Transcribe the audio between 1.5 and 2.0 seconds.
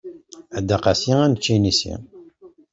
inisi.